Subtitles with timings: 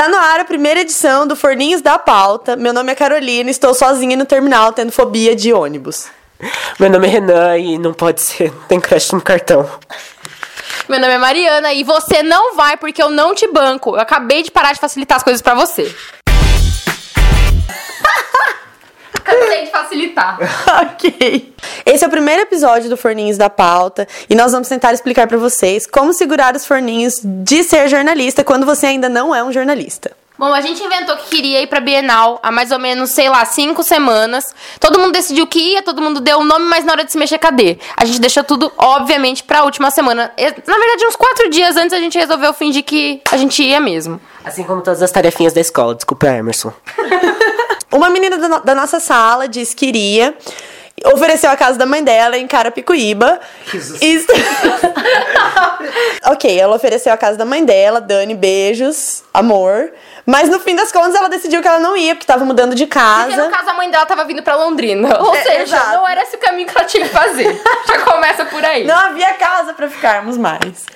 [0.00, 2.56] Está no ar a primeira edição do Forninhos da Pauta.
[2.56, 6.06] Meu nome é Carolina e estou sozinha no terminal tendo fobia de ônibus.
[6.78, 9.68] Meu nome é Renan e não pode ser, tem crédito no cartão.
[10.88, 13.90] Meu nome é Mariana e você não vai porque eu não te banco.
[13.90, 15.94] Eu acabei de parar de facilitar as coisas pra você.
[19.60, 20.38] Acabei de facilitar.
[20.92, 21.54] ok.
[21.84, 25.38] Esse é o primeiro episódio do Forninhos da Pauta e nós vamos tentar explicar para
[25.38, 30.12] vocês como segurar os forninhos de ser jornalista quando você ainda não é um jornalista.
[30.38, 33.44] Bom, a gente inventou que queria ir pra Bienal há mais ou menos, sei lá,
[33.44, 34.54] cinco semanas.
[34.78, 37.18] Todo mundo decidiu que ia, todo mundo deu o nome, mas na hora de se
[37.18, 37.76] mexer, cadê?
[37.94, 40.32] A gente deixou tudo, obviamente, pra última semana.
[40.38, 44.18] Na verdade, uns quatro dias antes a gente resolveu fingir que a gente ia mesmo.
[44.42, 46.72] Assim como todas as tarefinhas da escola, desculpa, Emerson.
[48.00, 50.34] Uma menina da, no- da nossa sala disse que iria,
[51.12, 53.38] ofereceu a casa da mãe dela em Carapicuíba.
[53.70, 54.00] Jesus.
[54.00, 54.26] Isso-
[56.24, 59.92] ok, ela ofereceu a casa da mãe dela, Dani, beijos, amor.
[60.24, 62.86] Mas no fim das contas ela decidiu que ela não ia, porque tava mudando de
[62.86, 63.48] Porque no casa.
[63.50, 65.18] caso a mãe dela tava vindo pra Londrina.
[65.20, 65.92] Ou É, seja, exato.
[65.92, 67.60] não era esse o caminho que ela tinha que fazer.
[67.86, 68.86] Já começa por aí.
[68.86, 70.86] Não havia casa pra ficarmos mais.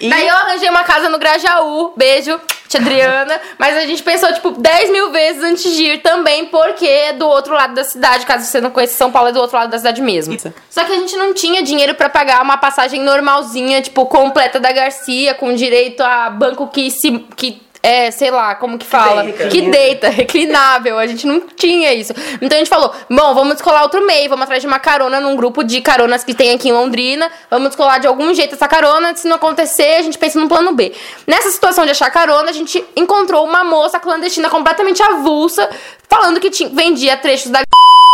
[0.00, 3.40] E Daí eu arranjei uma casa no Grajaú, beijo, tia Adriana.
[3.58, 7.26] Mas a gente pensou, tipo, 10 mil vezes antes de ir também, porque é do
[7.28, 8.26] outro lado da cidade.
[8.26, 10.34] Caso você não conheça São Paulo, é do outro lado da cidade mesmo.
[10.34, 10.52] Isso.
[10.68, 14.72] Só que a gente não tinha dinheiro pra pagar uma passagem normalzinha, tipo, completa da
[14.72, 17.12] Garcia, com direito a banco que se.
[17.36, 19.24] Que, é, sei lá, como que fala?
[19.24, 19.48] deita.
[19.48, 20.98] Que deita, reclinável.
[20.98, 22.14] A gente não tinha isso.
[22.40, 25.36] Então a gente falou: bom, vamos descolar outro meio, vamos atrás de uma carona num
[25.36, 27.30] grupo de caronas que tem aqui em Londrina.
[27.50, 29.14] Vamos descolar de algum jeito essa carona.
[29.14, 30.94] Se não acontecer, a gente pensa num plano B.
[31.26, 35.68] Nessa situação de achar carona, a gente encontrou uma moça clandestina completamente avulsa,
[36.08, 37.60] falando que tinha, vendia trechos da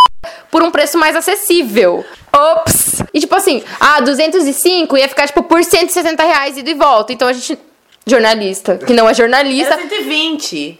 [0.51, 2.05] por um preço mais acessível.
[2.33, 3.05] Ops!
[3.15, 7.13] E tipo assim, ah, 205 ia ficar tipo por 160 reais ida e volta.
[7.13, 7.57] Então a gente.
[8.07, 9.75] Jornalista, que não é jornalista.
[9.75, 10.79] era 120.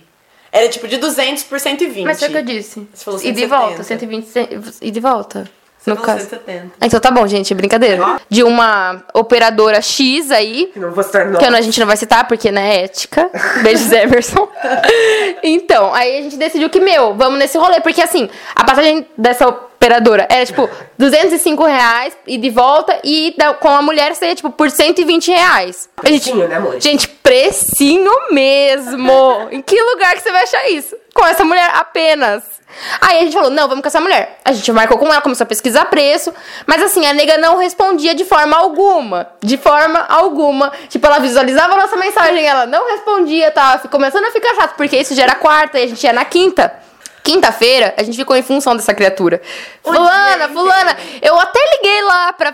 [0.53, 2.05] Era tipo de 200 por 120.
[2.05, 2.89] Mas foi o que eu disse.
[2.93, 3.57] Você falou E de 170.
[3.57, 4.49] volta, 120 cen-
[4.83, 5.51] e de volta.
[5.79, 6.29] Você no falou caso.
[6.29, 6.67] 170.
[6.81, 8.21] Ah, Então tá bom, gente, brincadeira.
[8.29, 12.51] De uma operadora X aí, Não vou citar que a gente não vai citar porque
[12.51, 13.31] não é ética.
[13.63, 14.49] Beijos, Emerson.
[15.43, 17.81] então, aí a gente decidiu que, meu, vamos nesse rolê.
[17.81, 19.47] Porque assim, a passagem dessa
[19.85, 20.69] operadora era tipo
[20.99, 25.89] 205 reais e de volta, e da- com a mulher seria tipo por 120 reais.
[26.05, 26.79] A gente, Precinho, né, amor?
[26.79, 29.11] Gente, precinho mesmo.
[29.51, 30.95] em que lugar que você vai achar isso?
[31.15, 32.43] Com essa mulher apenas.
[33.01, 34.39] Aí a gente falou, não, vamos com essa mulher.
[34.45, 36.33] A gente marcou com ela, começou a pesquisar preço.
[36.67, 39.29] Mas assim, a nega não respondia de forma alguma.
[39.43, 40.71] De forma alguma.
[40.89, 44.97] Tipo, ela visualizava a nossa mensagem, ela não respondia, tava começando a ficar chato, porque
[44.99, 46.73] isso já era quarta e a gente ia na quinta.
[47.31, 49.41] Quinta-feira, a gente ficou em função dessa criatura.
[49.85, 50.97] O fulana, fulana.
[51.23, 52.53] Eu até liguei lá pra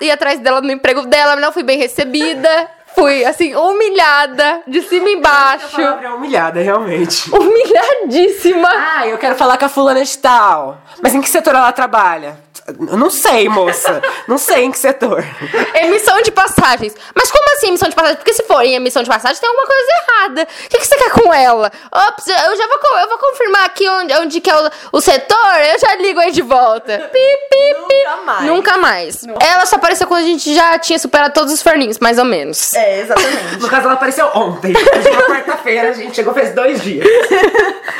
[0.00, 2.68] ir atrás dela no emprego dela, mas não fui bem recebida.
[2.96, 5.80] Fui, assim, humilhada, de cima e A embaixo.
[5.82, 7.30] é humilhada, realmente.
[7.30, 8.70] Humilhadíssima.
[8.72, 10.80] Ah, eu quero falar com a fulana de tal.
[11.02, 12.38] Mas em que setor ela trabalha?
[12.66, 14.02] Eu não sei, moça.
[14.26, 15.24] Não sei em que setor.
[15.74, 16.94] Emissão de passagens.
[17.14, 18.18] Mas como assim emissão de passagens?
[18.18, 20.42] Porque se for em emissão de passagem, tem alguma coisa errada.
[20.42, 21.70] O que, que você quer com ela?
[21.92, 25.56] Ops, eu já vou, eu vou confirmar aqui onde, onde que é o, o setor,
[25.72, 26.98] eu já ligo aí de volta.
[27.12, 27.18] Pi,
[27.50, 27.96] pi, pi.
[27.96, 28.44] Nunca mais.
[28.44, 29.26] Nunca mais.
[29.40, 32.72] Ela só apareceu quando a gente já tinha superado todos os forninhos, mais ou menos.
[32.74, 33.60] É, exatamente.
[33.60, 34.72] No caso, ela apareceu ontem.
[34.72, 37.06] Hoje é uma quarta-feira, a gente chegou faz dois dias.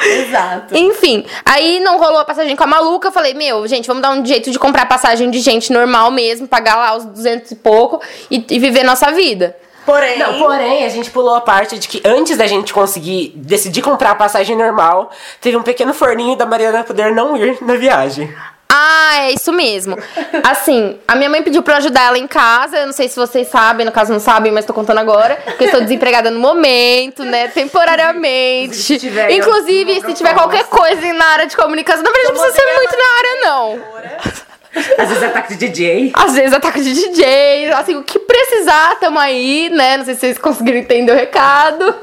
[0.05, 0.77] Exato.
[0.77, 3.09] Enfim, aí não rolou a passagem com a maluca.
[3.09, 6.47] Eu falei, meu, gente, vamos dar um jeito de comprar passagem de gente normal mesmo,
[6.49, 9.57] pagar lá os 200 e pouco e, e viver nossa vida.
[9.87, 13.83] Porém, Não, porém, a gente pulou a parte de que antes da gente conseguir decidir
[13.83, 18.35] comprar a passagem normal, teve um pequeno forninho da Mariana poder não ir na viagem.
[18.79, 19.97] Ah, é isso mesmo.
[20.45, 22.77] Assim, a minha mãe pediu pra eu ajudar ela em casa.
[22.79, 25.37] Eu não sei se vocês sabem, no caso não sabem, mas tô contando agora.
[25.45, 27.49] Porque eu estou desempregada no momento, né?
[27.49, 28.77] Temporariamente.
[28.77, 32.63] Se tiver, Inclusive, se tiver qualquer coisa na área de comunicação, na verdade não precisa
[32.63, 33.97] ser muito na área, não.
[34.99, 36.13] Às vezes é ataque de DJ.
[36.15, 39.97] Às vezes ataque de DJ, assim, o que precisar, tamo aí, né?
[39.97, 41.95] Não sei se vocês conseguiram entender o recado.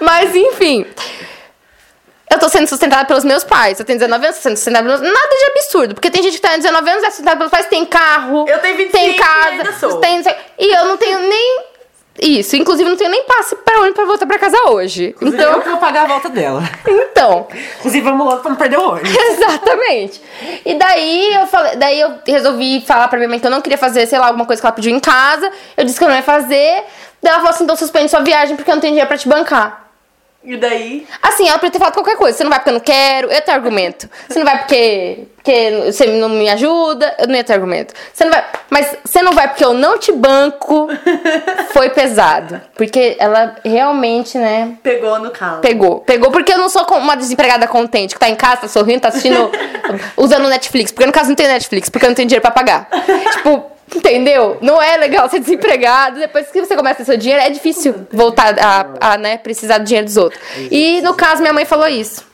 [0.00, 0.84] Mas, enfim.
[2.30, 3.78] Eu tô sendo sustentada pelos meus pais.
[3.78, 5.00] Eu tenho 19 anos, tô sendo sustentada pelos...
[5.00, 5.94] Nada de absurdo.
[5.94, 8.46] Porque tem gente que tá em 19 anos, é sustentada pelos pais, tem carro.
[8.48, 9.48] Eu tenho 25 tem e casa.
[9.50, 9.96] ainda sou.
[10.00, 10.22] Tem...
[10.58, 11.62] E eu não tenho nem...
[12.20, 12.56] Isso.
[12.56, 15.14] Inclusive, não tenho nem passe pra onde pra voltar pra casa hoje.
[15.22, 15.60] Então, eu Então...
[15.60, 16.62] que vou pagar a volta dela.
[16.86, 17.46] Então...
[17.78, 19.14] Inclusive, vamos logo pra não perder o ônibus.
[19.14, 20.20] Exatamente.
[20.66, 23.78] E daí eu falei, daí eu resolvi falar pra minha mãe que eu não queria
[23.78, 25.50] fazer, sei lá, alguma coisa que ela pediu em casa.
[25.76, 26.84] Eu disse que eu não ia fazer.
[27.22, 29.28] Daí ela falou assim: então suspende sua viagem porque eu não tenho dinheiro pra te
[29.28, 29.87] bancar.
[30.44, 31.06] E daí?
[31.20, 32.36] Assim, ela podia ter falado qualquer coisa.
[32.38, 34.08] Você não vai porque eu não quero, eu tenho argumento.
[34.28, 37.92] Você não vai porque, porque você não me ajuda, eu não ia ter argumento.
[38.14, 40.88] Você não vai, mas você não vai porque eu não te banco.
[41.74, 45.60] Foi pesado, porque ela realmente, né, Pegou no calo.
[45.60, 46.00] pegou.
[46.00, 49.08] Pegou porque eu não sou uma desempregada contente, que tá em casa, tá sorrindo, tá
[49.08, 49.50] assistindo,
[50.16, 50.92] usando Netflix.
[50.92, 52.88] Porque no caso não tem Netflix, porque eu não tenho dinheiro pra pagar.
[53.32, 53.64] tipo,
[53.96, 54.58] entendeu?
[54.60, 56.18] Não é legal ser desempregado.
[56.18, 59.78] Depois que você começa a ter seu dinheiro, é difícil voltar a, a né, precisar
[59.78, 60.40] do dinheiro dos outros.
[60.70, 62.26] E no caso, minha mãe falou isso.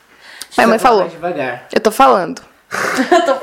[0.56, 1.10] Minha mãe falou.
[1.72, 2.42] Eu tô falando.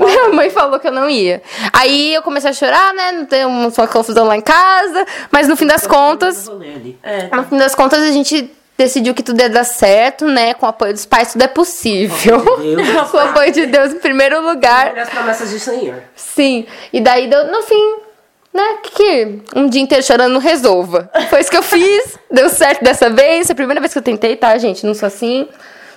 [0.06, 1.42] Minha mãe falou que eu não ia.
[1.72, 3.14] Aí eu comecei a chorar, né?
[3.14, 5.06] Não tem uma confusão lá em casa.
[5.32, 7.00] Mas no fim das contas, ali.
[7.32, 10.54] no fim das contas, a gente decidiu que tudo ia dar certo, né?
[10.54, 12.44] Com o apoio dos pais, tudo é possível.
[12.58, 12.88] Deus.
[13.12, 14.98] Com o apoio de Deus em primeiro lugar.
[14.98, 16.02] As promessas de Senhor.
[16.16, 16.66] Sim.
[16.92, 17.96] E daí, deu, no fim,
[18.54, 18.78] né?
[18.84, 21.10] Que, que um dia inteiro chorando não resolva.
[21.30, 22.18] Foi isso que eu fiz.
[22.32, 23.50] Deu certo dessa vez.
[23.50, 24.86] É a primeira vez que eu tentei, tá, gente?
[24.86, 25.48] Não sou assim.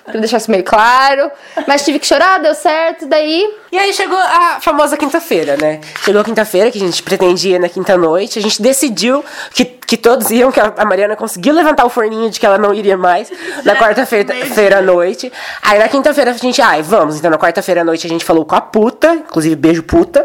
[0.05, 1.31] Pra deixar isso meio claro.
[1.67, 3.07] Mas tive que chorar, deu certo.
[3.07, 5.81] Daí, E aí chegou a famosa quinta-feira, né?
[6.05, 8.39] Chegou a quinta-feira, que a gente pretendia na quinta-noite.
[8.39, 12.39] A gente decidiu que, que todos iam, que a Mariana conseguiu levantar o forninho de
[12.39, 13.31] que ela não iria mais
[13.65, 15.33] na quarta-feira feira à noite.
[15.63, 17.17] Aí na quinta-feira a gente, ai, vamos.
[17.19, 20.25] Então na quarta-feira à noite a gente falou com a puta, inclusive beijo puta.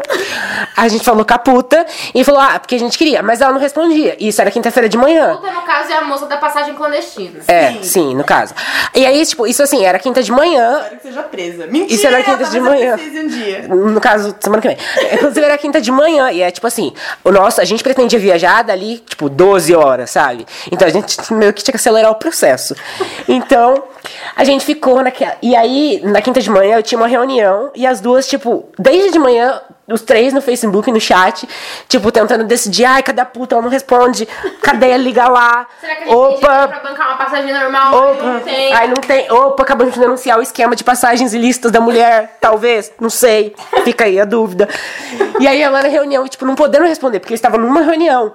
[0.76, 1.84] A gente falou com a puta
[2.14, 3.22] e falou, ah, porque a gente queria.
[3.22, 4.16] Mas ela não respondia.
[4.18, 5.36] Isso era quinta-feira de manhã.
[5.36, 7.40] Puta, no caso, é a moça da passagem clandestina.
[7.46, 8.54] É, sim, no caso.
[8.94, 11.66] E aí, tipo, isso assim, era quinta de manhã, Espero que seja presa.
[11.66, 11.94] Mentira!
[11.94, 12.96] Isso era quinta de manhã.
[12.96, 13.68] um dia.
[13.68, 14.78] No caso, semana que vem.
[15.12, 16.30] Inclusive, era quinta de manhã.
[16.30, 16.92] E é tipo assim,
[17.24, 20.46] o nosso, a gente pretendia viajar dali, tipo, 12 horas, sabe?
[20.70, 22.74] Então a gente meio que tinha que acelerar o processo.
[23.28, 23.82] Então,
[24.36, 25.36] a gente ficou naquela.
[25.42, 29.10] E aí, na quinta de manhã, eu tinha uma reunião e as duas, tipo, desde
[29.10, 29.60] de manhã,
[29.92, 31.48] os três no Facebook, no chat,
[31.88, 33.54] tipo, tentando decidir, ai, cadê a puta?
[33.54, 34.26] Ela não responde.
[34.62, 34.96] Cadê?
[34.96, 35.66] Liga lá.
[35.80, 36.68] Será que a gente tem Opa!
[36.68, 37.94] pra bancar uma passagem normal?
[37.94, 38.72] Opa, Não tem.
[38.72, 39.30] Ai, não tem.
[39.30, 42.36] Opa, acabamos de denunciar o esquema de passagens ilícitas da mulher.
[42.40, 43.54] Talvez, não sei.
[43.84, 44.68] Fica aí a dúvida.
[45.38, 48.34] E aí ela na reunião, tipo, não podendo responder, porque eles estavam numa reunião.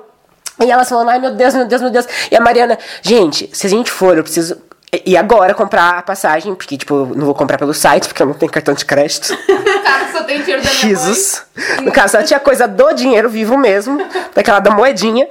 [0.64, 2.08] E elas falando, ai meu Deus, meu Deus, meu Deus.
[2.32, 4.58] E a Mariana, gente, se a gente for, eu preciso.
[5.06, 8.34] E agora comprar a passagem, porque, tipo, não vou comprar pelo site, porque eu não
[8.34, 9.36] tenho cartão de crédito.
[9.84, 10.82] Cara, só tem dinheiro da minha.
[10.82, 11.44] Jesus.
[11.82, 15.28] No caso, ela tinha coisa do dinheiro vivo mesmo, daquela da moedinha.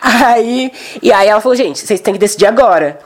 [0.00, 0.72] Aí,
[1.02, 2.98] e aí ela falou, gente, vocês têm que decidir agora.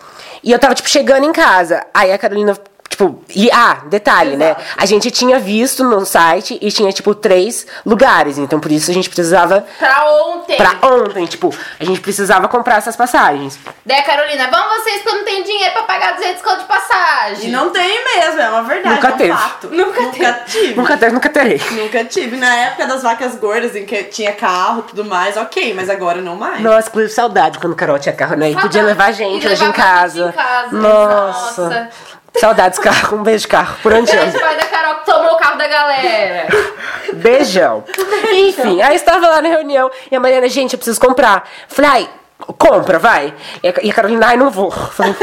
[0.43, 1.85] E eu tava, tipo, chegando em casa.
[1.95, 2.57] Aí a Carolina,
[3.03, 4.57] tipo, e, ah, detalhe, né?
[4.77, 8.39] A gente tinha visto no site e tinha, tipo, três lugares.
[8.39, 10.57] Então, por isso a gente precisava, Pra ontem.
[10.57, 13.59] pra ontem, tipo, a gente precisava comprar essas passagens.
[13.85, 17.49] Daí, Carolina, vamos vocês que eu não tenho dinheiro pra pagar 200 conto de passagem.
[17.49, 18.95] E não tem mesmo, é uma verdade.
[18.95, 19.33] Nunca é um teve.
[19.33, 19.69] fato.
[19.71, 20.75] Nunca Nunca tive.
[20.75, 21.61] Nunca teve, nunca terei.
[21.73, 22.37] Nunca tive.
[22.37, 26.21] Na época das vacas gordas, em que tinha carro e tudo mais, ok, mas agora
[26.21, 26.61] não mais.
[26.61, 28.51] Nossa, inclusive saudade quando Carol tinha carro, né?
[28.51, 30.29] E podia levar a gente hoje em casa.
[30.29, 30.77] em casa.
[30.77, 31.63] Nossa.
[31.63, 31.91] Nossa.
[32.37, 33.19] Saudades, carro.
[33.19, 33.77] Um beijo, carro.
[33.83, 34.39] Por onde anda?
[34.39, 36.47] pai da Carol que tomou o carro da galera.
[37.15, 37.85] Beijão.
[38.33, 41.49] Enfim, aí estava lá na reunião e a Mariana, gente, eu preciso comprar.
[41.69, 42.11] Falei, ai,
[42.59, 43.35] compra, vai.
[43.63, 44.71] E a- Carolina, ai, não vou.
[44.71, 45.15] Falei,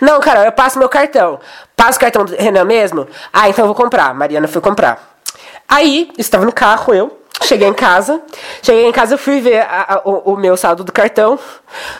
[0.00, 1.38] não, Carol, eu passo meu cartão.
[1.76, 3.06] Passa o cartão do Renan mesmo?
[3.32, 4.06] Ah, então eu vou comprar.
[4.10, 5.16] A Mariana foi comprar.
[5.68, 7.21] Aí, estava no carro, eu.
[7.42, 8.20] Cheguei em casa.
[8.62, 11.38] Cheguei em casa, eu fui ver a- a- o, o meu saldo do cartão.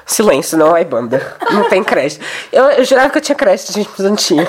[0.06, 1.37] Silêncio, não é banda.
[1.50, 2.25] Não tem crédito.
[2.53, 4.43] Eu, eu jurava que eu tinha crédito, gente, mas não tinha.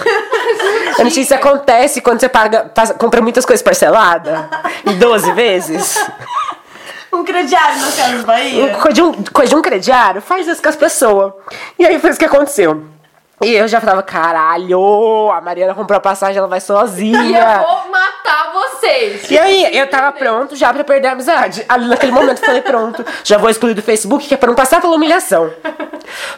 [0.98, 1.24] Eu não tinha.
[1.24, 4.40] Isso acontece quando você paga, passa- compra muitas coisas parceladas.
[4.86, 5.98] Em 12 vezes.
[7.12, 8.74] Um crediário na Casas Bahia.
[8.76, 11.34] Coisa de, um, coisa de um crediário, faz isso com as pessoas.
[11.78, 12.84] E aí foi isso que aconteceu.
[13.42, 17.64] E eu já falava, caralho, a Mariana comprou a passagem, ela vai sozinha.
[18.24, 19.30] matar vocês.
[19.30, 21.66] E aí, eu tava pronto já pra perder a amizade.
[21.68, 24.56] Ali naquele momento eu falei, pronto, já vou excluir do Facebook, que é pra não
[24.56, 25.52] passar pela humilhação.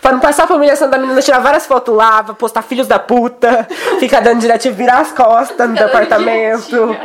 [0.02, 3.68] Pra não passar pela humilhação da menina tirar várias fotos lá, postar filhos da puta,
[4.00, 6.96] ficar dando diretivo, virar as costas no departamento.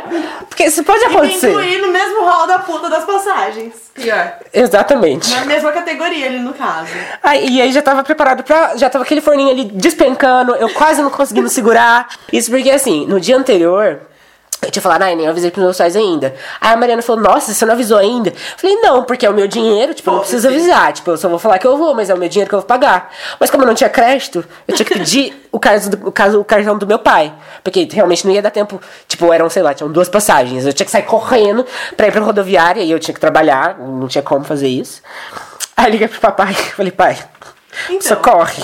[0.47, 1.49] Porque isso pode E me acontecer.
[1.49, 3.73] incluir no mesmo hall da puta das passagens.
[3.93, 4.33] Pior.
[4.53, 5.29] Exatamente.
[5.33, 6.91] Na mesma categoria ali, no caso.
[7.21, 8.77] Aí, e aí já tava preparado pra.
[8.77, 12.07] Já tava aquele forninho ali despencando, eu quase não conseguindo segurar.
[12.31, 13.99] Isso porque assim, no dia anterior.
[14.63, 16.35] Eu tinha falado, ai, nem avisei pros meus pais ainda.
[16.61, 18.29] Aí a Mariana falou, nossa, você não avisou ainda?
[18.29, 20.93] Eu falei, não, porque é o meu dinheiro, tipo, eu não preciso avisar.
[20.93, 22.59] Tipo, eu só vou falar que eu vou, mas é o meu dinheiro que eu
[22.59, 23.11] vou pagar.
[23.39, 26.39] Mas como eu não tinha crédito, eu tinha que pedir o, caso do, o, caso,
[26.39, 27.33] o cartão do meu pai.
[27.63, 28.79] Porque realmente não ia dar tempo.
[29.07, 30.63] Tipo, eram, sei lá, tinham duas passagens.
[30.63, 31.65] Eu tinha que sair correndo
[31.97, 35.01] pra ir pra rodoviária e eu tinha que trabalhar, não tinha como fazer isso.
[35.75, 37.17] Aí eu liguei pro papai e falei, pai,
[37.89, 38.01] Então.
[38.01, 38.61] socorre.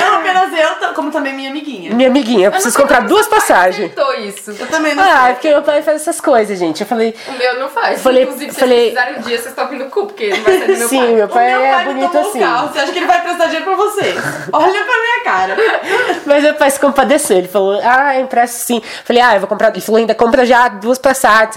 [0.00, 1.94] Não apenas eu, t- como também minha amiguinha.
[1.94, 3.90] Minha amiguinha, eu preciso comprar duas passagens.
[3.92, 4.50] Aceitou isso.
[4.58, 5.32] Eu também não Ah, é sei.
[5.34, 6.80] porque meu pai faz essas coisas, gente.
[6.82, 8.02] Eu falei, O meu não faz.
[8.02, 10.58] Falei- Inclusive, se falei- vocês precisarem um dia, vocês topem no cu, porque não vai
[10.58, 11.12] ser do meu sim, pai.
[11.14, 12.40] meu pai, o meu é pai não bonito assim.
[12.40, 12.68] carro.
[12.72, 14.14] Você acha que ele vai prestar dinheiro pra vocês?
[14.52, 15.56] Olha pra minha cara.
[16.26, 17.38] Mas meu pai se compadeceu.
[17.38, 18.82] Ele falou, ah, empresto sim.
[19.04, 19.70] Falei, ah, eu vou comprar.
[19.70, 21.56] Ele falou, ainda compra já duas passagens.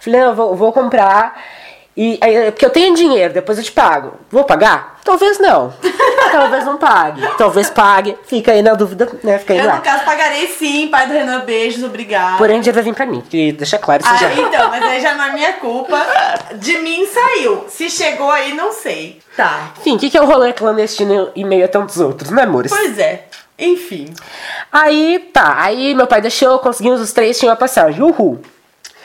[0.00, 1.40] Falei, não, eu vou, vou comprar.
[1.96, 4.12] E, aí, porque eu tenho dinheiro, depois eu te pago.
[4.30, 5.00] Vou pagar?
[5.02, 5.72] Talvez não.
[6.30, 7.26] Talvez não pague.
[7.38, 8.18] Talvez pague.
[8.26, 9.38] Fica aí na dúvida, né?
[9.38, 9.76] Fica aí Eu, lá.
[9.76, 12.36] no caso, pagarei sim, pai do Renan, beijos, obrigado.
[12.36, 13.22] Porém, o dinheiro vai vir pra mim.
[13.22, 14.30] Que deixa claro isso Ah, já.
[14.34, 15.96] então, mas aí já não é minha culpa.
[16.56, 17.64] De mim saiu.
[17.68, 19.20] Se chegou aí, não sei.
[19.34, 19.70] Tá.
[19.80, 22.70] Enfim, o que, que é um rolê clandestino em meio a tantos outros, né, amores?
[22.70, 23.24] Pois é.
[23.58, 24.12] Enfim.
[24.70, 25.54] Aí, tá.
[25.62, 28.02] Aí meu pai deixou, conseguimos os três, tinha uma passagem.
[28.02, 28.38] Uhul.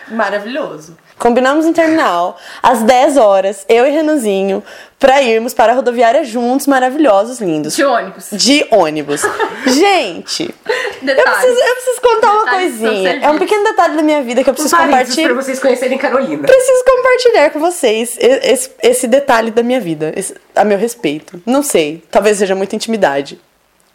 [0.09, 0.97] Maravilhoso.
[1.21, 4.63] Combinamos em terminal às 10 horas, eu e Renanzinho,
[4.97, 7.75] pra irmos para a rodoviária juntos, maravilhosos, lindos.
[7.75, 8.29] De ônibus.
[8.31, 9.21] De ônibus.
[9.67, 13.19] Gente, eu preciso, eu preciso contar uma coisinha.
[13.23, 15.33] É um pequeno detalhe da minha vida que eu preciso compartilhar.
[15.35, 16.41] vocês conhecerem Carolina.
[16.47, 21.39] Preciso compartilhar com vocês esse, esse detalhe da minha vida, esse- a meu respeito.
[21.45, 23.39] Não sei, talvez seja muita intimidade.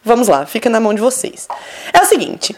[0.05, 1.49] Vamos lá, fica na mão de vocês.
[1.93, 2.55] É o seguinte.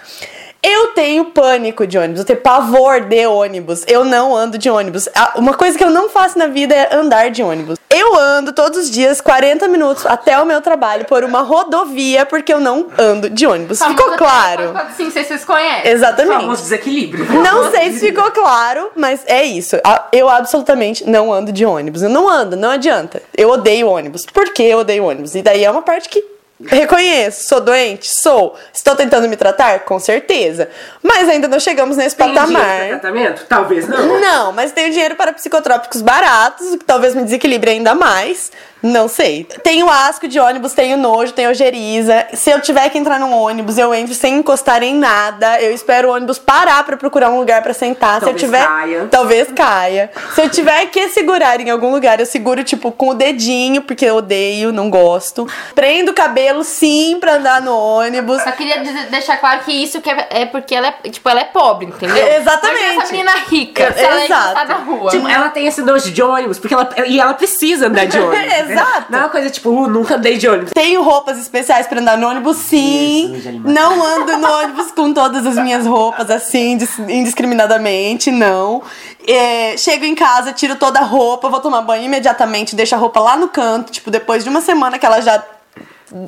[0.70, 3.84] Eu tenho pânico de ônibus, eu tenho pavor de ônibus.
[3.86, 5.08] Eu não ando de ônibus.
[5.34, 7.78] Uma coisa que eu não faço na vida é andar de ônibus.
[7.88, 12.52] Eu ando todos os dias 40 minutos até o meu trabalho por uma rodovia porque
[12.52, 13.82] eu não ando de ônibus.
[13.82, 14.74] Ficou claro?
[14.94, 15.90] Sim, não sei se vocês conhecem.
[15.90, 16.42] Exatamente.
[16.42, 17.24] Famoso desequilíbrio.
[17.42, 19.74] Não sei se ficou claro, mas é isso.
[20.12, 22.02] Eu absolutamente não ando de ônibus.
[22.02, 23.22] Eu não ando, não adianta.
[23.34, 24.26] Eu odeio ônibus.
[24.26, 25.34] Por que eu odeio ônibus?
[25.34, 26.22] E daí é uma parte que
[26.64, 27.48] reconheço.
[27.48, 28.08] Sou doente?
[28.22, 28.56] Sou.
[28.72, 29.80] Estou tentando me tratar?
[29.80, 30.68] Com certeza.
[31.02, 32.88] Mas ainda não chegamos nesse Tem patamar.
[32.88, 33.44] tratamento?
[33.48, 34.20] Talvez não.
[34.20, 38.50] Não, mas tenho dinheiro para psicotrópicos baratos, o que talvez me desequilibre ainda mais.
[38.82, 39.44] Não sei.
[39.62, 42.26] Tenho asco de ônibus, tenho nojo, tenho ojeriza.
[42.34, 45.60] Se eu tiver que entrar num ônibus, eu entro sem encostar em nada.
[45.60, 48.20] Eu espero o ônibus parar para procurar um lugar para sentar.
[48.20, 49.08] Talvez Se eu tiver, caia.
[49.10, 50.10] talvez caia.
[50.34, 54.04] Se eu tiver que segurar em algum lugar, eu seguro tipo com o dedinho, porque
[54.04, 55.46] eu odeio, não gosto.
[55.74, 58.42] Prendo o cabelo sim para andar no ônibus.
[58.42, 61.40] Só queria dizer- deixar claro que isso que é, é porque ela é, tipo, ela
[61.40, 62.16] é pobre, entendeu?
[62.28, 62.98] É, exatamente.
[62.98, 64.42] Essa menina rica, se ela é Exato.
[64.50, 65.10] encostada na rua.
[65.10, 68.67] Tipo, ela tem esse nojo de ônibus, porque ela, e ela precisa andar de ônibus.
[68.72, 69.06] Exato.
[69.10, 70.72] Não é uma coisa tipo, uh, nunca andei de ônibus.
[70.72, 73.28] Tenho roupas especiais pra andar no ônibus, sim.
[73.28, 73.72] Jesus, animal.
[73.72, 78.82] Não ando no ônibus com todas as minhas roupas assim, dis- indiscriminadamente, não.
[79.26, 83.20] É, chego em casa, tiro toda a roupa, vou tomar banho imediatamente, deixo a roupa
[83.20, 85.42] lá no canto, tipo, depois de uma semana que ela já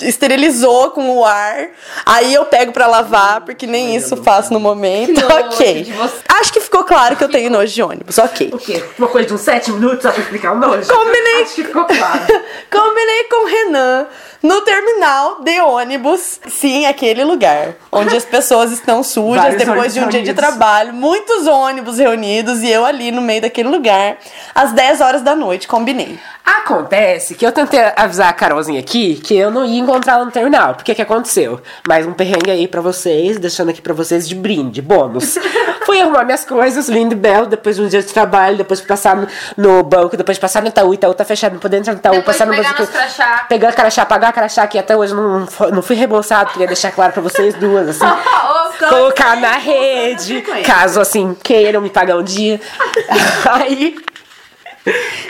[0.03, 1.69] esterilizou com o ar.
[2.05, 5.21] Aí eu pego pra lavar, porque nem isso faço no momento.
[5.51, 5.93] Ok.
[6.29, 8.51] Acho que ficou claro que eu tenho nojo de ônibus, ok.
[8.53, 8.83] O quê?
[8.99, 10.89] Uma coisa de uns sete minutos só pra explicar o nojo?
[10.89, 11.43] Combinei.
[11.43, 12.27] Acho que ficou claro.
[12.71, 14.07] Combinei com o Renan
[14.43, 16.41] no terminal de ônibus.
[16.49, 20.93] Sim, aquele lugar onde as pessoas estão sujas Vários depois de um dia de trabalho.
[20.93, 24.19] Muitos ônibus reunidos e eu ali no meio daquele lugar.
[24.55, 26.19] Às 10 horas da noite, combinei.
[26.45, 30.75] Acontece que eu tentei avisar a Carolzinha aqui que eu não ia encontrá-la no terminal.
[30.75, 31.61] Porque que aconteceu?
[31.87, 35.37] Mais um perrengue aí pra vocês, deixando aqui pra vocês de brinde, bônus.
[35.91, 38.87] Fui arrumar minhas coisas, lindo e belo, depois de um dia de trabalho, depois de
[38.87, 41.95] passar no, no banco, depois de passar no Itaú, Itaú tá fechado, não poder entrar
[41.95, 42.93] no Itaú, Depois passar no pegar banco.
[42.93, 43.47] crachá.
[43.49, 47.21] Pegar crachá, pagar crachá, que até hoje não, não fui reembolsado, queria deixar claro pra
[47.21, 48.05] vocês duas, assim.
[48.89, 52.61] Colocar na rede, caso assim queiram me pagar um dia.
[53.51, 53.97] aí.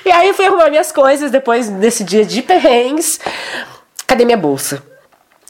[0.05, 3.19] E aí eu fui arrumar minhas coisas depois desse dia de perrengues.
[4.07, 4.90] Cadê minha bolsa?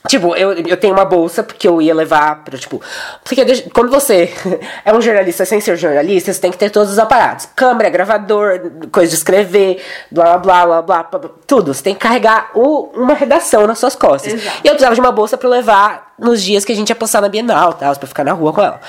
[0.09, 2.81] Tipo, eu, eu tenho uma bolsa porque eu ia levar pra, tipo.
[3.23, 4.33] Porque quando você
[4.83, 8.71] é um jornalista sem ser jornalista, você tem que ter todos os aparatos: câmera, gravador,
[8.91, 11.75] coisa de escrever, blá blá blá blá blá, blá tudo.
[11.75, 14.33] Você tem que carregar o- uma redação nas suas costas.
[14.33, 14.57] Exato.
[14.65, 17.21] E eu precisava de uma bolsa pra levar nos dias que a gente ia passar
[17.21, 18.81] na Bienal, tal, pra ficar na rua com ela.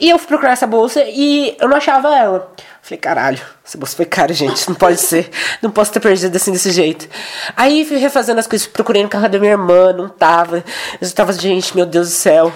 [0.00, 2.52] E eu fui procurar essa bolsa e eu não achava ela.
[2.80, 4.66] Falei, caralho, essa bolsa foi cara, gente.
[4.66, 5.30] Não pode ser.
[5.60, 7.06] Não posso ter perdido assim desse jeito.
[7.56, 10.64] Aí fui refazendo as coisas, procurei no carro da minha irmã, não tava.
[11.00, 12.52] Eu tava, gente, meu Deus do céu.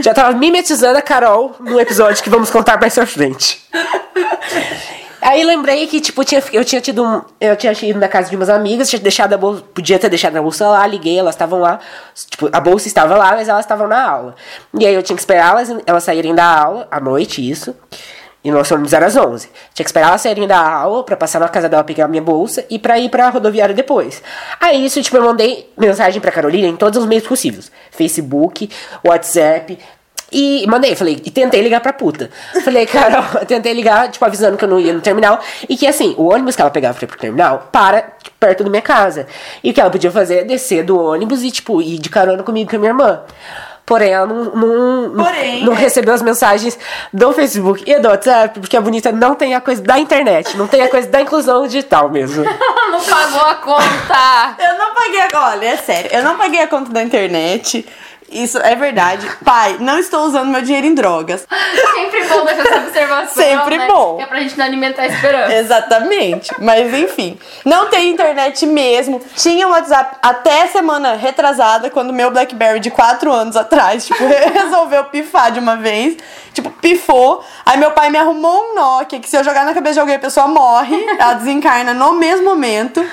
[0.00, 3.62] Já tava mimetizando a Carol no episódio que vamos contar mais pra frente.
[5.20, 7.22] Aí lembrei que, tipo, tinha, eu tinha tido um.
[7.40, 9.62] Eu tinha ido na casa de umas amigas, tinha deixado a bolsa.
[9.74, 11.80] Podia ter deixado a bolsa lá, liguei, elas estavam lá.
[12.30, 14.34] Tipo, a bolsa estava lá, mas elas estavam na aula.
[14.78, 17.74] E aí eu tinha que esperar elas, elas saírem da aula, à noite, isso.
[18.44, 19.48] E nós fomos às 11.
[19.74, 22.22] Tinha que esperar elas saírem da aula pra passar na casa dela pegar a minha
[22.22, 24.22] bolsa e pra ir pra rodoviária depois.
[24.60, 28.70] Aí isso, tipo, eu mandei mensagem pra Carolina em todos os meios possíveis: Facebook,
[29.04, 29.78] WhatsApp,
[30.30, 32.28] E mandei, falei, e tentei ligar pra puta.
[32.62, 35.40] Falei, Carol, tentei ligar, tipo, avisando que eu não ia no terminal.
[35.68, 38.64] E que assim, o ônibus que ela pegava pra ir pro terminal para tipo, perto
[38.64, 39.26] da minha casa.
[39.64, 42.42] E o que ela podia fazer é descer do ônibus e, tipo, ir de carona
[42.42, 43.20] comigo e com a minha irmã.
[43.88, 45.76] Porém, ela não, não, Porém, não é.
[45.76, 46.78] recebeu as mensagens
[47.10, 50.66] do Facebook e do WhatsApp, porque a bonita não tem a coisa da internet, não
[50.66, 52.44] tem a coisa da inclusão digital mesmo.
[52.88, 54.56] Não pagou a conta.
[54.58, 57.86] Eu não paguei a Olha, é sério, eu não paguei a conta da internet.
[58.30, 59.26] Isso é verdade.
[59.44, 61.46] Pai, não estou usando meu dinheiro em drogas.
[61.94, 63.42] Sempre bom deixar essa observação.
[63.42, 63.86] Sempre né?
[63.86, 64.16] bom.
[64.16, 65.54] Que é pra gente não alimentar a esperança.
[65.54, 66.52] Exatamente.
[66.58, 67.38] Mas enfim.
[67.64, 69.20] Não tem internet mesmo.
[69.34, 75.04] Tinha um WhatsApp até semana retrasada, quando meu Blackberry de 4 anos atrás, tipo, resolveu
[75.04, 76.16] pifar de uma vez.
[76.52, 77.42] Tipo, pifou.
[77.64, 80.16] Aí meu pai me arrumou um Nokia, que se eu jogar na cabeça de alguém,
[80.16, 80.96] a pessoa morre.
[81.18, 83.04] Ela desencarna no mesmo momento.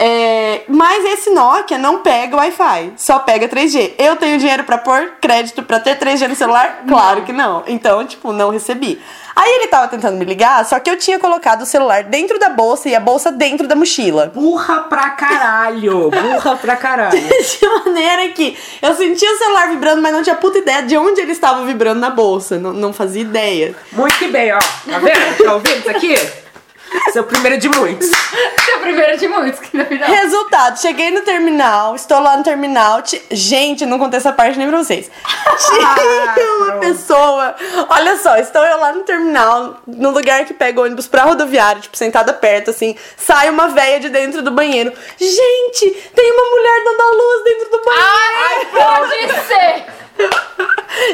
[0.00, 3.94] É, mas esse Nokia não pega Wi-Fi, só pega 3G.
[3.98, 6.84] Eu tenho dinheiro pra pôr crédito pra ter 3G no celular?
[6.86, 7.64] Claro que não.
[7.66, 9.02] Então, tipo, não recebi.
[9.34, 12.48] Aí ele tava tentando me ligar, só que eu tinha colocado o celular dentro da
[12.48, 14.30] bolsa e a bolsa dentro da mochila.
[14.32, 16.10] Burra pra caralho!
[16.10, 17.18] Burra pra caralho!
[17.18, 21.20] De maneira que eu sentia o celular vibrando, mas não tinha puta ideia de onde
[21.20, 22.56] ele estava vibrando na bolsa.
[22.56, 23.74] Não, não fazia ideia.
[23.92, 24.58] Muito bem, ó.
[24.58, 25.44] Tá vendo?
[25.44, 26.47] Tá ouvindo isso aqui?
[27.14, 28.10] É o primeiro de muitos.
[28.70, 30.06] É o primeiro de muitos que na vida.
[30.06, 33.02] Resultado, cheguei no terminal, estou lá no terminal.
[33.02, 35.10] ti- Gente, não contei essa parte nem pra vocês.
[35.68, 36.80] Tinha uma pronto.
[36.80, 37.54] pessoa.
[37.88, 41.96] Olha só, estou eu lá no terminal, no lugar que pega ônibus pra rodoviária, tipo,
[41.96, 42.96] sentada perto, assim.
[43.16, 44.92] Sai uma véia de dentro do banheiro.
[45.18, 48.08] Gente, tem uma mulher dando a luz dentro do banheiro.
[48.48, 49.86] Ai, pode ser!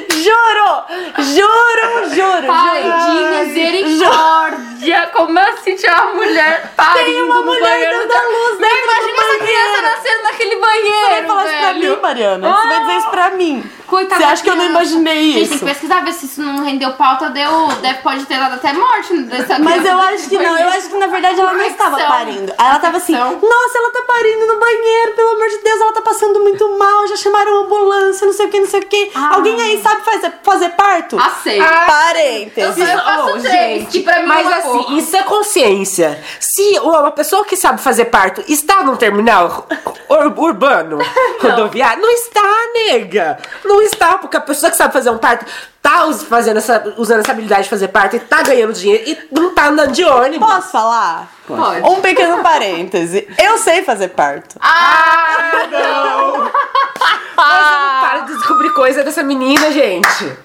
[0.08, 0.84] Juro!
[1.18, 3.44] Juro, juro, Pai juro.
[3.44, 5.10] de misericórdia!
[5.12, 8.08] Como assim tinha uma mulher parindo Tem uma no mulher banheiro?
[8.08, 9.82] dando a luz Não, dentro imagina essa criança banheiro.
[9.82, 12.48] nascendo naquele Você vai banheiro, falar isso pra mim, Mariana?
[12.56, 13.70] Você vai dizer isso pra mim.
[13.86, 15.58] Coitada Você da acha que eu não imaginei Gente, tem isso?
[15.58, 19.14] que pesquisar, ver se isso não rendeu pauta, deu, deve, pode ter dado até morte
[19.24, 20.70] dessa Mas eu acho que não, eu banheiro.
[20.70, 22.52] acho que na verdade ela não estava parindo.
[22.58, 26.00] Ela tava assim, nossa, ela tá parindo no banheiro, pelo amor de Deus, ela tá
[26.02, 28.93] passando muito mal, já chamaram a ambulância, não sei o que, não sei o que.
[29.14, 29.34] Ah.
[29.34, 31.18] Alguém aí sabe fazer, fazer parto?
[31.18, 31.62] Aceito.
[31.62, 32.78] Ah, Parênteses.
[32.78, 34.92] Eu faço Oh, três, que pra mim mas é assim, pouco.
[34.92, 36.22] isso é consciência.
[36.40, 39.66] Se uma pessoa que sabe fazer parto está num terminal
[40.08, 40.98] ur- urbano,
[41.40, 42.42] rodoviário, não está,
[42.74, 43.38] nega.
[43.64, 45.44] Não está, porque a pessoa que sabe fazer um parto
[45.82, 49.54] tá fazendo essa, usando essa habilidade de fazer parto e tá ganhando dinheiro e não
[49.54, 50.48] tá andando de ônibus.
[50.48, 51.28] Posso falar?
[51.46, 51.82] Pode.
[51.82, 53.28] Um pequeno parêntese.
[53.38, 54.56] Eu sei fazer parto.
[54.60, 56.50] Ah, não!
[57.36, 60.36] Mas não para de descobrir coisa dessa menina, gente.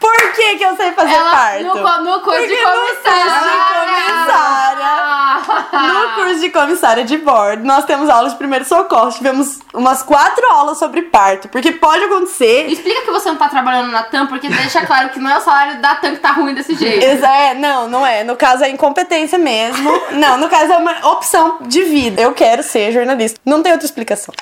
[0.00, 1.62] Por que que eu sei fazer ela parto?
[1.62, 3.24] no, no curso de Porque no comissária.
[3.24, 4.92] curso de comissária.
[5.72, 9.12] No curso de comissária de bordo, nós temos aulas de primeiro socorro.
[9.12, 11.48] Tivemos umas quatro aulas sobre parto.
[11.48, 12.66] Porque pode acontecer.
[12.68, 15.40] Explica que você não tá trabalhando na TAM, porque deixa claro que não é o
[15.40, 17.04] salário da TAM que tá ruim desse jeito.
[17.24, 18.24] É, não, não é.
[18.24, 19.90] No caso é incompetência mesmo.
[20.12, 22.20] Não, no caso é uma opção de vida.
[22.20, 23.38] Eu quero ser jornalista.
[23.46, 24.34] Não tem outra explicação.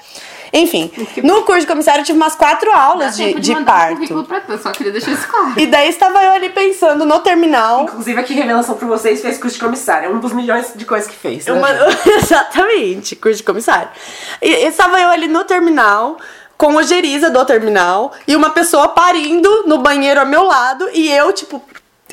[0.53, 0.91] Enfim,
[1.23, 4.25] no curso de comissário eu tive umas quatro aulas de, de mandar um parto.
[4.25, 5.53] pra TAM, só queria deixar isso claro.
[5.57, 7.83] E daí estava eu ali pensando no terminal.
[7.85, 10.07] Inclusive, aqui, revelação pra vocês, fez curso de comissário.
[10.09, 11.47] É um dos milhões de coisas que fez.
[11.47, 11.69] né, Uma-?
[12.19, 13.89] Exatamente, curso de comissário.
[14.43, 16.17] E, estava eu ali no terminal,
[16.57, 21.11] com a geriza do terminal, e uma pessoa parindo no banheiro ao meu lado, e
[21.11, 21.63] eu, tipo,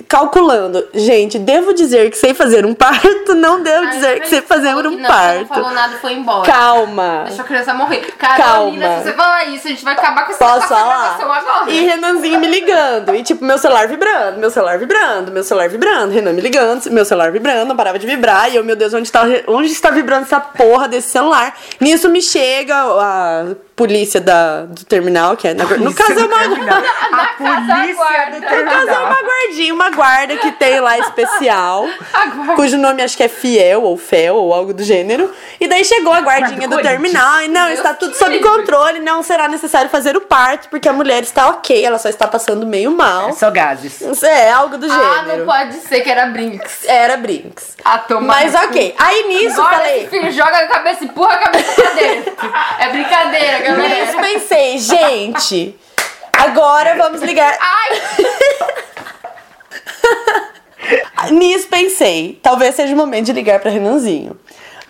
[0.04, 0.88] calculando.
[0.94, 3.34] Gente, devo dizer que sei fazer um parto?
[3.36, 5.46] Não devo dizer que sei fazer um não, Não parto.
[5.48, 6.50] falou nada foi embora.
[6.50, 7.24] Calma.
[7.28, 8.02] Deixa a criança morrer.
[8.18, 8.98] Carolina, Calma.
[9.00, 11.18] se você falar isso, a gente vai acabar com essa Posso falar?
[11.20, 11.72] agora.
[11.72, 13.16] E Renanzinho me ligando.
[13.16, 17.06] E tipo, meu celular vibrando, meu celular vibrando, meu celular vibrando, Renan me ligando, meu
[17.06, 18.52] celular vibrando, não parava de vibrar.
[18.52, 21.56] E eu, meu Deus, onde está, onde está vibrando essa porra desse celular?
[21.80, 25.54] Nisso me chega a polícia da, do terminal, que é.
[25.54, 26.36] Na, no caso é uma.
[26.38, 28.32] A polícia guarda.
[28.32, 29.06] do No caso é terminal.
[29.06, 32.54] uma guardinha, uma guarda que tem lá especial, A guarda.
[32.56, 35.32] cujo nome acho que é Fiel ou Fel ou algo do gênero.
[35.60, 39.22] E daí chegou a guardinha do terminal e não, Deus está tudo sob controle, não
[39.24, 42.92] será necessário fazer o parto porque a mulher está ok, ela só está passando meio
[42.92, 43.32] mal.
[43.34, 44.02] Só gases.
[44.24, 45.46] É, algo do Ah, não gênero.
[45.46, 46.84] pode ser que era Brinks.
[46.88, 47.78] Era Brinks.
[47.86, 48.22] Ah, toma.
[48.28, 48.96] Mas ok.
[48.98, 50.00] Aí nisso eu Agora falei.
[50.02, 52.34] esse filho joga a cabeça, empurra a cabeça pra dentro.
[52.80, 54.22] É brincadeira, Nisso galera.
[54.22, 55.76] pensei, gente.
[56.34, 57.58] Agora vamos ligar.
[57.60, 58.02] Ai,
[61.32, 64.40] Nisso pensei, talvez seja o momento de ligar pra Renanzinho.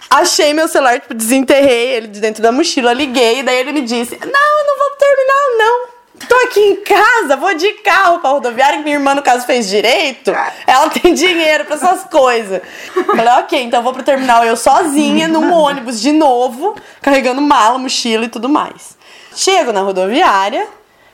[0.10, 3.82] Achei meu celular, tipo, desenterrei ele de dentro da mochila, liguei, e daí ele me
[3.82, 5.87] disse: Não, não vou pro terminal, não.
[6.28, 9.68] Tô aqui em casa, vou de carro pra rodoviária, que minha irmã, no caso, fez
[9.68, 10.32] direito.
[10.66, 12.62] Ela tem dinheiro pra essas coisas.
[13.06, 18.26] Falei, ok, então vou pro terminal eu sozinha, num ônibus de novo, carregando mala, mochila
[18.26, 18.98] e tudo mais.
[19.36, 20.68] Chego na rodoviária,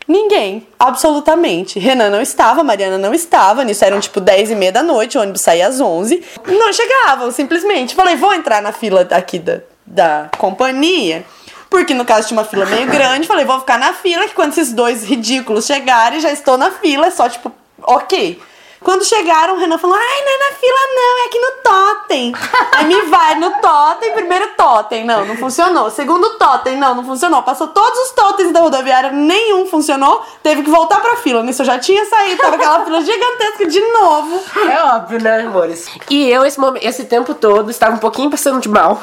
[0.07, 1.79] Ninguém, absolutamente.
[1.79, 5.21] Renan não estava, Mariana não estava, nisso eram tipo 10 e meia da noite, o
[5.21, 6.21] ônibus saía às 11.
[6.45, 7.95] Não chegavam, simplesmente.
[7.95, 11.25] Falei, vou entrar na fila aqui da, da companhia,
[11.73, 13.25] porque no caso tinha uma fila meio grande.
[13.25, 17.07] Falei, vou ficar na fila, que quando esses dois ridículos chegarem, já estou na fila,
[17.07, 18.39] é só tipo, ok.
[18.83, 22.33] Quando chegaram, o Renan falou: Ai, não é na fila, não, é aqui no totem.
[22.73, 25.89] Aí me vai no totem, primeiro totem, não, não funcionou.
[25.89, 27.41] Segundo totem, não, não funcionou.
[27.43, 30.23] Passou todos os totens da rodoviária, nenhum funcionou.
[30.41, 31.41] Teve que voltar pra fila.
[31.43, 34.43] Nisso eu já tinha saído, tava aquela fila gigantesca de novo.
[34.69, 35.89] É óbvio, né, amores?
[36.09, 39.01] E eu, esse, momento, esse tempo todo, estava um pouquinho passando de mal.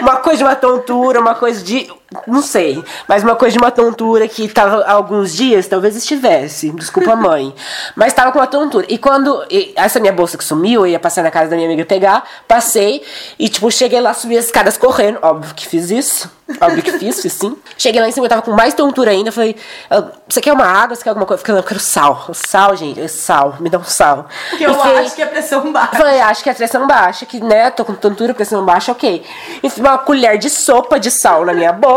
[0.00, 1.90] uma coisa de uma tontura, uma coisa de.
[2.26, 6.70] Não sei, mas uma coisa de uma tontura que tava há alguns dias, talvez estivesse.
[6.70, 7.52] Desculpa, mãe.
[7.96, 8.86] Mas tava com uma tontura.
[8.88, 9.44] E quando.
[9.50, 12.24] e essa minha bolsa que sumiu, eu ia passar na casa da minha amiga pegar,
[12.46, 13.02] passei
[13.36, 15.18] e, tipo, cheguei lá, subi as escadas correndo.
[15.20, 16.30] Óbvio que fiz isso.
[16.60, 17.56] Óbvio que fiz, fiz sim.
[17.76, 19.32] Cheguei lá em cima, eu tava com mais tontura ainda.
[19.32, 19.56] Falei,
[19.90, 20.94] "Ah, você quer uma água?
[20.94, 21.38] Você quer alguma coisa?
[21.40, 22.28] Fiquei, não, eu quero sal.
[22.32, 23.56] Sal, gente, sal.
[23.58, 24.28] Me dá um sal.
[24.50, 25.96] Porque eu Enfiei- acho que a pressão baixa.
[25.96, 29.24] Falei, acho que é pressão baixa, que né, tô com tontura, pressão baixa, ok.
[29.60, 31.95] Enfiei uma colher de sopa de sal na minha boca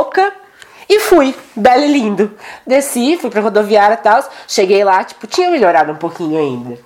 [0.89, 2.31] e fui, belo e lindo.
[2.65, 6.79] Desci, fui pra rodoviária e tal, cheguei lá, tipo, tinha melhorado um pouquinho ainda.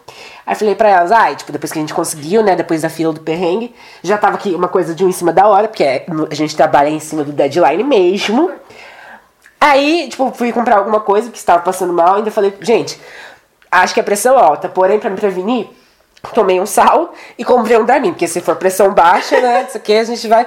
[0.46, 3.14] Aí falei pra elas, ai, tipo, depois que a gente conseguiu, né, depois da fila
[3.14, 3.74] do perrengue,
[4.04, 6.54] já tava aqui uma coisa de um em cima da hora, porque é- a gente
[6.54, 8.52] trabalha em cima do deadline mesmo.
[9.60, 13.00] Aí, tipo, fui comprar alguma coisa que estava passando mal, ainda falei, gente,
[13.72, 15.70] acho que é pressão alta, porém, pra me prevenir,
[16.34, 19.96] tomei um sal e comprei um Dramin, porque se for pressão baixa, né, isso aqui
[19.96, 20.46] a gente vai...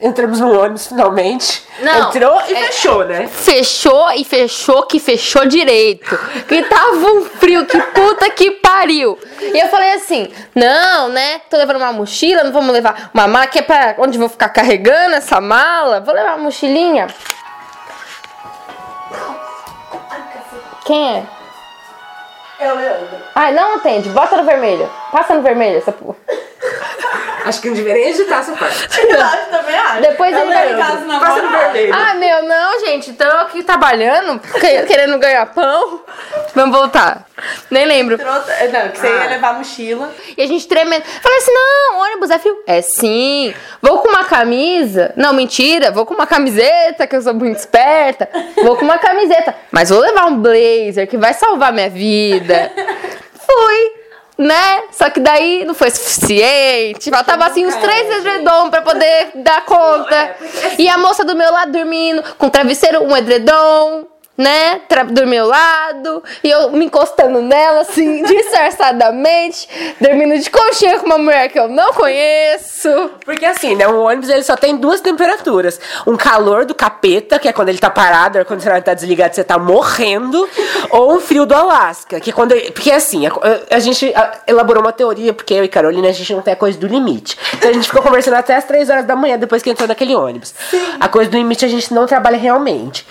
[0.00, 1.66] Entramos no ônibus finalmente.
[1.80, 3.26] Não, Entrou e é- fechou, né?
[3.26, 6.16] Fechou e fechou que fechou direito.
[6.46, 9.18] Que tava um frio, que puta que pariu.
[9.40, 11.40] E eu falei assim: não, né?
[11.50, 14.50] Tô levando uma mochila, não vamos levar uma mala que é pra onde vou ficar
[14.50, 16.00] carregando essa mala.
[16.00, 17.08] Vou levar uma mochilinha.
[20.84, 21.37] Quem é?
[22.60, 23.08] É o Leandro.
[23.34, 24.90] Ai, não atende, bota no vermelho.
[25.12, 26.16] Passa no vermelho essa porra.
[27.44, 28.88] Acho que não deveria editar essa parte.
[29.00, 30.00] Eu acho, também acho.
[30.02, 31.06] Depois é ele vai- caso
[31.72, 31.94] vermelho.
[31.94, 33.12] Ah, meu, não, gente.
[33.12, 36.02] Tô aqui trabalhando, que- querendo ganhar pão.
[36.54, 37.26] Vamos voltar.
[37.70, 38.18] Nem lembro.
[38.18, 40.12] Trouxe- Não, que você ia levar a mochila.
[40.36, 41.04] E a gente tremendo.
[41.22, 42.56] Falei assim: não, ônibus é frio.
[42.66, 43.54] É sim.
[43.80, 45.12] Vou com uma camisa.
[45.16, 45.90] Não, mentira.
[45.90, 48.28] Vou com uma camiseta, que eu sou muito esperta.
[48.62, 49.54] Vou com uma camiseta.
[49.70, 52.72] Mas vou levar um blazer que vai salvar minha vida.
[53.46, 53.97] Fui.
[54.38, 54.82] Né?
[54.92, 57.10] Só que daí não foi suficiente.
[57.10, 60.36] Faltava assim uns três edredom pra poder dar conta.
[60.78, 64.06] E a moça do meu lado dormindo, com travesseiro, um edredom
[64.38, 69.68] né, do meu lado, e eu me encostando nela, assim, disfarçadamente,
[70.00, 72.88] dormindo de conchinha com uma mulher que eu não conheço.
[73.24, 73.88] Porque assim, né?
[73.88, 75.80] Um ônibus ele só tem duas temperaturas.
[76.06, 79.42] Um calor do capeta, que é quando ele tá parado, o ar-condicionado tá desligado, você
[79.42, 80.48] tá morrendo.
[80.90, 82.54] ou um frio do Alasca, que é quando.
[82.72, 83.32] porque assim, a,
[83.70, 84.12] a gente
[84.46, 87.36] elaborou uma teoria, porque eu e Carolina, a gente não tem a coisa do limite.
[87.54, 90.14] Então a gente ficou conversando até as três horas da manhã, depois que entrou naquele
[90.14, 90.54] ônibus.
[91.00, 93.04] A coisa do limite a gente não trabalha realmente.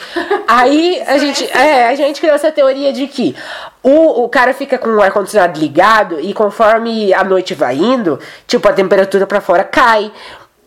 [0.48, 1.46] Aí a gente.
[1.52, 3.36] É, a gente criou essa teoria de que
[3.84, 8.68] o, o cara fica com o ar-condicionado ligado e conforme a noite vai indo, tipo,
[8.68, 10.12] a temperatura pra fora cai.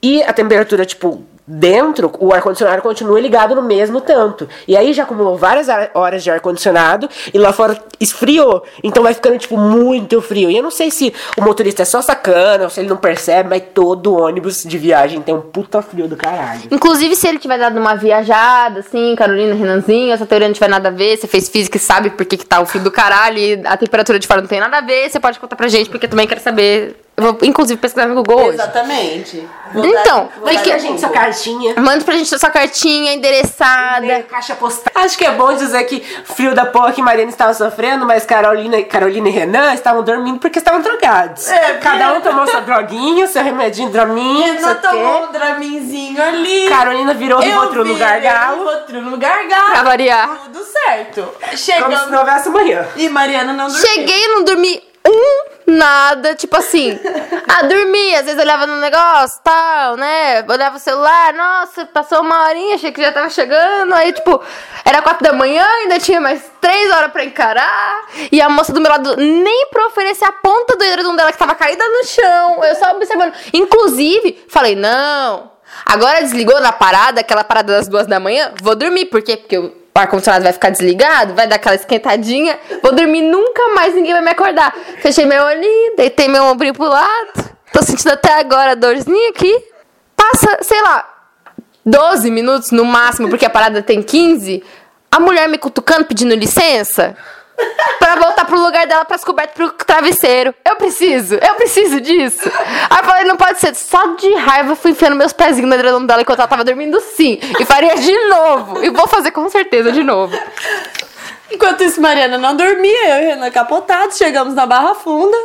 [0.02, 4.48] E a temperatura, tipo, dentro, o ar-condicionado continua ligado no mesmo tanto.
[4.68, 8.62] E aí já acumulou várias horas de ar-condicionado e lá fora esfriou.
[8.84, 10.50] Então vai ficando, tipo, muito frio.
[10.50, 13.48] E eu não sei se o motorista é só sacana ou se ele não percebe,
[13.48, 16.62] mas todo ônibus de viagem tem um puta frio do caralho.
[16.70, 20.88] Inclusive, se ele tiver dado uma viajada, assim, Carolina, Renanzinho, essa teoria não tiver nada
[20.88, 23.38] a ver, você fez física e sabe por que, que tá o frio do caralho
[23.38, 25.90] e a temperatura de fora não tem nada a ver, você pode contar pra gente,
[25.90, 26.96] porque eu também quero saber.
[27.16, 28.54] Eu vou, inclusive, pesquisar no Google hoje.
[28.54, 29.46] Exatamente.
[29.74, 30.98] Então, Vou dar- vou a gente Google.
[31.40, 31.74] Cartinha.
[31.80, 34.06] Manda pra gente a sua cartinha endereçada.
[34.06, 34.92] né, Caixa postal.
[34.94, 38.82] Acho que é bom dizer que frio da porra que Mariana estava sofrendo, mas Carolina,
[38.82, 41.48] Carolina e Renan estavam dormindo porque estavam drogados.
[41.48, 46.68] É, porque- Cada um tomou sua droguinha, seu remedinho, sei Renan tomou um draminzinho ali.
[46.68, 47.48] Carolina virou Eu
[47.84, 48.58] no vi gargalo.
[48.68, 49.70] Rivotril no gargalo.
[49.72, 50.28] Pra variar.
[50.44, 51.28] Tudo certo.
[51.82, 52.86] Como se não houvesse amanhã.
[52.96, 53.80] E Mariana não dormiu.
[53.86, 56.98] Cheguei e não dormi um nada, tipo assim.
[57.48, 60.44] Ah, dormi, às vezes eu olhava no negócio, tal, né?
[60.48, 63.94] Olhava o celular, nossa, passou uma horinha, achei que já tava chegando.
[63.94, 64.40] Aí, tipo,
[64.84, 68.06] era quatro da manhã, ainda tinha mais três horas pra encarar.
[68.30, 71.38] E a moça do meu lado nem pra oferecer a ponta do edredom dela que
[71.38, 72.64] tava caída no chão.
[72.64, 73.32] Eu só observando.
[73.52, 75.50] Inclusive, falei, não.
[75.86, 79.06] Agora desligou na parada, aquela parada das duas da manhã, vou dormir.
[79.06, 79.36] Por quê?
[79.36, 84.12] Porque o ar-condicionado vai ficar desligado, vai dar aquela esquentadinha, vou dormir, nunca mais ninguém
[84.12, 84.74] vai me acordar.
[85.00, 89.64] Fechei meu olhinho, deitei meu ombrinho pro lado, tô sentindo até agora a dorzinha aqui.
[90.14, 91.08] Passa, sei lá,
[91.84, 94.62] 12 minutos no máximo, porque a parada tem 15.
[95.10, 97.16] a mulher me cutucando, pedindo licença.
[97.98, 100.54] Pra voltar pro lugar dela, pras cobertas pro travesseiro.
[100.64, 102.50] Eu preciso, eu preciso disso.
[102.88, 103.74] Aí eu falei, não pode ser.
[103.74, 107.38] Só de raiva fui enfiando meus pezinhos no edredom dela enquanto ela tava dormindo sim.
[107.58, 108.82] E faria de novo.
[108.82, 110.36] E vou fazer com certeza de novo.
[111.50, 115.36] Enquanto isso, Mariana não dormia, eu e Renan capotados, chegamos na Barra Funda.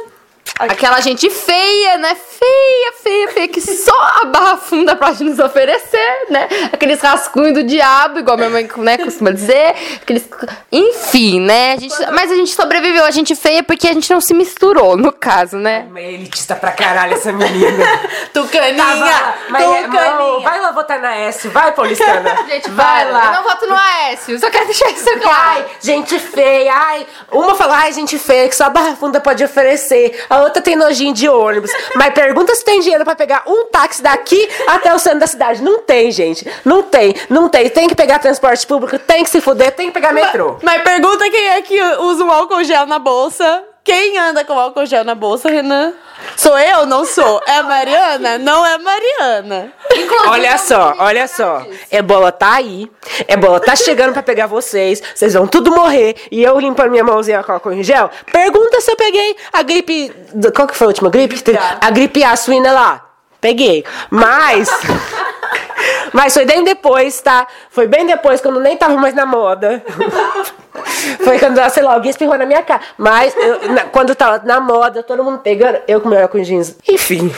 [0.58, 2.16] Aquela gente feia, né?
[2.16, 6.48] Feia, feia, feia, que só a barra funda pode nos oferecer, né?
[6.72, 9.76] Aqueles rascunhos do diabo, igual minha mãe né, costuma dizer.
[10.02, 10.28] Aqueles...
[10.72, 11.74] Enfim, né?
[11.74, 11.96] A gente...
[12.14, 15.58] Mas a gente sobreviveu, a gente feia porque a gente não se misturou, no caso,
[15.58, 15.88] né?
[15.96, 17.86] É elitista pra caralho essa menina.
[18.34, 18.76] Tucaninha!
[18.78, 20.40] Tava- mas é, Tucaninha!
[20.42, 22.36] vai lá votar na S, vai, paulistana.
[22.48, 23.12] Gente, vai para.
[23.18, 23.26] lá.
[23.26, 25.36] Eu não voto no Aécio, só quero deixar isso claro.
[25.36, 27.08] Ai, gente feia, ai.
[27.32, 30.24] Uma fala, ai, gente feia, que só a Barra Funda pode oferecer.
[30.30, 31.72] A outra tem nojinho de ônibus.
[31.96, 35.62] Mas pergunta se tem dinheiro pra pegar um táxi daqui até o centro da cidade.
[35.62, 36.50] Não tem, gente.
[36.64, 37.70] Não tem, não tem.
[37.70, 40.58] Tem que pegar transporte público, tem que se fuder, tem que pegar metrô.
[40.62, 43.64] Mas pergunta quem é que usa um álcool gel na bolsa.
[43.84, 45.94] Quem anda com álcool gel na bolsa, Renan?
[46.36, 46.86] Sou eu?
[46.86, 47.42] Não sou.
[47.48, 48.38] É a Mariana?
[48.38, 49.74] Não é a Mariana.
[49.92, 51.66] Inclusive, Olha só, olha só.
[51.92, 52.90] Ebola tá aí.
[53.28, 55.02] Ebola tá chegando pra pegar vocês.
[55.14, 56.16] Vocês vão tudo morrer.
[56.32, 58.10] E eu limpando minha mãozinha com álcool em gel.
[58.32, 60.12] Pergunta se eu peguei a gripe.
[60.56, 61.36] Qual que foi a última gripe?
[61.82, 63.06] A gripe A suína lá.
[63.40, 63.86] Peguei.
[64.10, 64.70] Mas.
[66.14, 67.48] Mas foi bem depois, tá?
[67.70, 69.84] Foi bem depois, quando nem tava mais na moda.
[71.24, 72.82] Foi quando, sei lá, alguém espirrou na minha cara.
[72.98, 76.76] Mas eu- na- quando tava na moda, todo mundo pegando, eu com meu em jeans.
[76.88, 77.34] Enfim,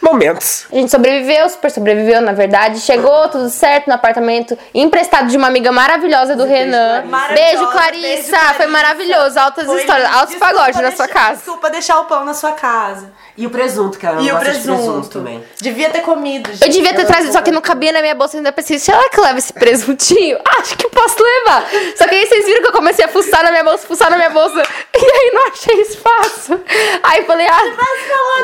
[0.00, 0.66] momentos.
[0.72, 2.80] A gente sobreviveu, super sobreviveu, na verdade.
[2.80, 7.04] Chegou tudo certo no apartamento, emprestado de uma amiga maravilhosa do Renan.
[7.06, 8.00] Maravilhosa, Beijo, Clarissa.
[8.00, 8.66] beijo, Foi Clarissa.
[8.68, 9.38] maravilhoso.
[9.40, 11.36] Altas Foi histórias, altos pagodes na sua casa.
[11.36, 13.10] Desculpa deixar o pão na sua casa.
[13.40, 15.08] E o presunto, que ela E o gosta de presunto.
[15.10, 15.44] também.
[15.60, 16.50] Devia ter comido.
[16.50, 16.72] Eu gente.
[16.72, 19.20] devia ter trazido, só que não cabia na minha bolsa, eu ainda pensei, será que
[19.20, 20.38] leva esse presuntinho?
[20.58, 21.64] Acho que posso levar.
[21.96, 24.16] Só que aí vocês viram que eu comecei a fuçar na minha bolsa, fuçar na
[24.16, 24.60] minha bolsa,
[24.92, 26.60] e aí não achei espaço.
[27.04, 27.62] Aí falei, ah,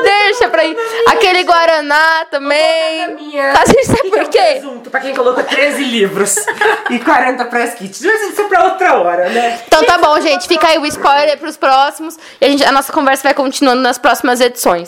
[0.01, 0.77] deixa pra ir.
[1.07, 3.15] Aquele Guaraná também.
[3.15, 3.51] minha.
[3.51, 4.39] A gente sabe por é um quê?
[4.39, 6.35] presunto, pra quem colocou 13 livros
[6.89, 8.01] e 40 press kits.
[8.01, 9.59] Mas isso é pra outra hora, né?
[9.67, 10.47] Então tá bom, gente.
[10.47, 12.17] Fica aí o spoiler pros próximos.
[12.39, 14.84] E a, gente, a nossa conversa vai continuando nas próximas edições.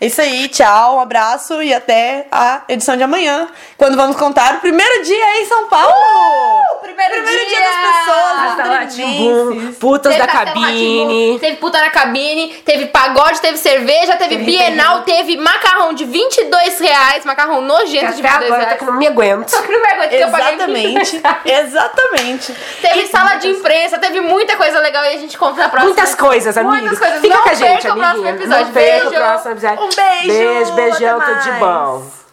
[0.00, 4.54] É isso aí, tchau, um abraço e até a edição de amanhã, quando vamos contar
[4.54, 6.67] o primeiro dia em São Paulo!
[6.78, 7.68] Primeiro Primeiro dia, dia!
[7.68, 9.78] das pessoas, madrinenses.
[9.78, 11.38] putas da Castelo cabine.
[11.38, 17.24] Teve puta na cabine, teve pagode, teve cerveja, teve, Bienal, teve macarrão de 22 reais,
[17.24, 18.78] macarrão nojento de Até 22 agora eu tô reais.
[18.78, 19.48] que não me aguento.
[19.48, 21.66] Só que não vergonha que eu paguei 22 Exatamente, reais.
[21.66, 22.54] exatamente.
[22.80, 25.92] Teve sala de imprensa, teve muita coisa legal e a gente conta na próxima.
[25.94, 26.76] Muitas coisas, amiga.
[26.76, 27.20] Muitas coisas.
[27.20, 28.30] Fica Não com a gente, perca o próximo amiguinha.
[28.34, 28.64] episódio.
[28.66, 29.24] Não perca o Beijo.
[29.24, 29.84] próximo episódio.
[29.84, 32.27] Um beijo, Beijo, beijão, tudo de bom.